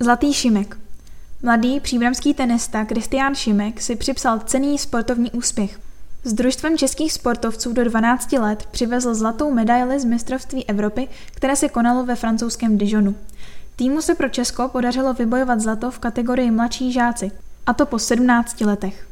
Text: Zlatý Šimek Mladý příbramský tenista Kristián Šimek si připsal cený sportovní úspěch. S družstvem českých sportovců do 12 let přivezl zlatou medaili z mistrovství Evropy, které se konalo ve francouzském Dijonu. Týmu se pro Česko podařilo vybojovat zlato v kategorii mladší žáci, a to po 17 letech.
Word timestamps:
Zlatý 0.00 0.32
Šimek 0.32 0.76
Mladý 1.42 1.80
příbramský 1.80 2.34
tenista 2.34 2.84
Kristián 2.84 3.34
Šimek 3.34 3.80
si 3.80 3.96
připsal 3.96 4.38
cený 4.38 4.78
sportovní 4.78 5.30
úspěch. 5.30 5.80
S 6.24 6.32
družstvem 6.32 6.78
českých 6.78 7.12
sportovců 7.12 7.72
do 7.72 7.84
12 7.84 8.32
let 8.32 8.66
přivezl 8.70 9.14
zlatou 9.14 9.50
medaili 9.50 10.00
z 10.00 10.04
mistrovství 10.04 10.66
Evropy, 10.66 11.08
které 11.34 11.56
se 11.56 11.68
konalo 11.68 12.04
ve 12.04 12.14
francouzském 12.14 12.78
Dijonu. 12.78 13.14
Týmu 13.76 14.02
se 14.02 14.14
pro 14.14 14.28
Česko 14.28 14.68
podařilo 14.68 15.14
vybojovat 15.14 15.60
zlato 15.60 15.90
v 15.90 15.98
kategorii 15.98 16.50
mladší 16.50 16.92
žáci, 16.92 17.30
a 17.66 17.74
to 17.74 17.86
po 17.86 17.98
17 17.98 18.60
letech. 18.60 19.06